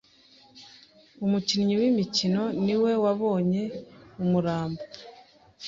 Umukinyi 1.25 1.73
w'imikino 1.81 2.43
ni 2.65 2.75
we 2.81 2.91
wabonye 3.03 3.61
umurambo. 4.23 4.81